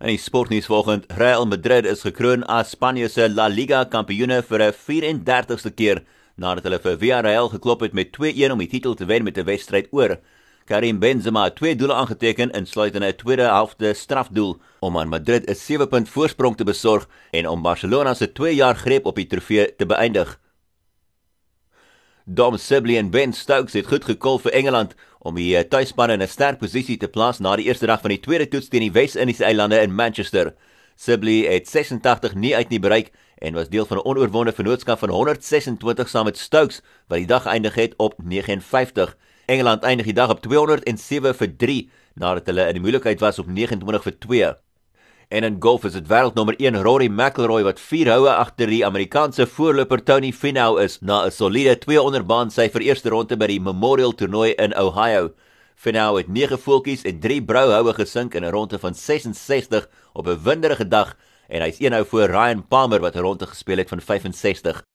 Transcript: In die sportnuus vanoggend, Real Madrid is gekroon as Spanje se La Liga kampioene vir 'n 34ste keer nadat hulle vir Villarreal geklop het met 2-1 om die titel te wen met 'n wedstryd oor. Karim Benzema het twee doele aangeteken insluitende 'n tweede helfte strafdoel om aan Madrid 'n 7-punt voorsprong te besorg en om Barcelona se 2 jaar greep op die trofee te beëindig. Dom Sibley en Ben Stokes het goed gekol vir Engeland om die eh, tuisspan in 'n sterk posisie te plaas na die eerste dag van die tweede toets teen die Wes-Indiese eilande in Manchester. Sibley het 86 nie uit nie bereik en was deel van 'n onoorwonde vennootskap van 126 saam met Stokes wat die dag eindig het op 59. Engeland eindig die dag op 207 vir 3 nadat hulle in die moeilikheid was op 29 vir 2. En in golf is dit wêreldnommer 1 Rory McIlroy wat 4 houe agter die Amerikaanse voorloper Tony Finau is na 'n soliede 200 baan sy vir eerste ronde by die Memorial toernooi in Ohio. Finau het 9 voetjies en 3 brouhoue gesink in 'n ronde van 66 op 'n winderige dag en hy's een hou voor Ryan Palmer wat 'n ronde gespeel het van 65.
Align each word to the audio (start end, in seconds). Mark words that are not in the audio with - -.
In 0.00 0.08
die 0.08 0.16
sportnuus 0.16 0.64
vanoggend, 0.64 1.02
Real 1.12 1.44
Madrid 1.44 1.84
is 1.84 2.06
gekroon 2.06 2.40
as 2.48 2.70
Spanje 2.72 3.08
se 3.12 3.26
La 3.28 3.50
Liga 3.52 3.82
kampioene 3.84 4.38
vir 4.48 4.62
'n 4.62 4.72
34ste 4.72 5.70
keer 5.76 6.00
nadat 6.40 6.64
hulle 6.64 6.78
vir 6.80 6.96
Villarreal 6.96 7.50
geklop 7.52 7.82
het 7.84 7.92
met 7.92 8.08
2-1 8.16 8.52
om 8.52 8.62
die 8.64 8.70
titel 8.72 8.94
te 8.94 9.04
wen 9.04 9.24
met 9.24 9.36
'n 9.36 9.44
wedstryd 9.44 9.92
oor. 9.92 10.16
Karim 10.64 11.00
Benzema 11.00 11.44
het 11.44 11.56
twee 11.56 11.76
doele 11.76 11.94
aangeteken 11.94 12.50
insluitende 12.50 13.12
'n 13.12 13.16
tweede 13.16 13.42
helfte 13.42 13.92
strafdoel 13.92 14.56
om 14.80 14.96
aan 14.96 15.08
Madrid 15.08 15.44
'n 15.46 15.54
7-punt 15.54 16.08
voorsprong 16.08 16.56
te 16.56 16.64
besorg 16.64 17.06
en 17.30 17.48
om 17.48 17.62
Barcelona 17.62 18.14
se 18.14 18.32
2 18.32 18.54
jaar 18.54 18.76
greep 18.76 19.04
op 19.04 19.16
die 19.16 19.26
trofee 19.26 19.74
te 19.76 19.86
beëindig. 19.86 20.40
Dom 22.32 22.56
Sibley 22.56 22.96
en 22.96 23.08
Ben 23.10 23.32
Stokes 23.32 23.72
het 23.74 23.88
goed 23.90 24.04
gekol 24.06 24.36
vir 24.38 24.52
Engeland 24.54 24.92
om 25.26 25.34
die 25.34 25.48
eh, 25.58 25.64
tuisspan 25.66 26.12
in 26.14 26.22
'n 26.22 26.30
sterk 26.30 26.60
posisie 26.60 26.96
te 26.96 27.08
plaas 27.08 27.40
na 27.40 27.56
die 27.56 27.66
eerste 27.66 27.86
dag 27.90 28.00
van 28.00 28.10
die 28.14 28.20
tweede 28.20 28.46
toets 28.48 28.68
teen 28.68 28.86
die 28.86 28.92
Wes-Indiese 28.92 29.44
eilande 29.44 29.80
in 29.82 29.94
Manchester. 29.94 30.54
Sibley 30.94 31.50
het 31.50 31.66
86 31.68 32.34
nie 32.34 32.54
uit 32.54 32.68
nie 32.68 32.78
bereik 32.78 33.10
en 33.38 33.54
was 33.54 33.68
deel 33.68 33.86
van 33.86 33.98
'n 33.98 34.06
onoorwonde 34.06 34.52
vennootskap 34.52 34.98
van 34.98 35.10
126 35.10 36.08
saam 36.08 36.24
met 36.24 36.38
Stokes 36.38 36.82
wat 37.08 37.18
die 37.18 37.26
dag 37.26 37.46
eindig 37.46 37.74
het 37.74 37.94
op 37.96 38.14
59. 38.22 39.16
Engeland 39.46 39.82
eindig 39.82 40.06
die 40.06 40.14
dag 40.14 40.30
op 40.30 40.40
207 40.40 41.34
vir 41.34 41.56
3 41.56 41.90
nadat 42.14 42.46
hulle 42.46 42.66
in 42.66 42.72
die 42.72 42.80
moeilikheid 42.80 43.20
was 43.20 43.38
op 43.38 43.46
29 43.46 44.02
vir 44.02 44.18
2. 44.18 44.56
En 45.30 45.44
in 45.46 45.60
golf 45.62 45.84
is 45.86 45.94
dit 45.94 46.08
wêreldnommer 46.10 46.56
1 46.58 46.74
Rory 46.82 47.06
McIlroy 47.06 47.62
wat 47.62 47.78
4 47.78 48.08
houe 48.10 48.32
agter 48.32 48.66
die 48.66 48.80
Amerikaanse 48.82 49.44
voorloper 49.46 50.02
Tony 50.02 50.32
Finau 50.34 50.80
is 50.82 50.98
na 51.00 51.20
'n 51.26 51.30
soliede 51.30 51.76
200 51.78 52.26
baan 52.26 52.50
sy 52.50 52.66
vir 52.68 52.82
eerste 52.82 53.12
ronde 53.14 53.36
by 53.36 53.46
die 53.46 53.60
Memorial 53.60 54.10
toernooi 54.10 54.58
in 54.58 54.74
Ohio. 54.74 55.30
Finau 55.76 56.18
het 56.18 56.26
9 56.28 56.58
voetjies 56.58 57.04
en 57.04 57.20
3 57.20 57.44
brouhoue 57.44 57.94
gesink 57.94 58.34
in 58.34 58.44
'n 58.44 58.50
ronde 58.50 58.78
van 58.78 58.94
66 58.94 59.88
op 60.14 60.26
'n 60.26 60.42
winderige 60.42 60.88
dag 60.88 61.16
en 61.48 61.62
hy's 61.62 61.78
een 61.78 61.92
hou 61.92 62.04
voor 62.04 62.26
Ryan 62.26 62.66
Palmer 62.66 63.00
wat 63.00 63.14
'n 63.14 63.22
ronde 63.22 63.46
gespeel 63.46 63.78
het 63.78 63.88
van 63.88 64.00
65. 64.00 64.89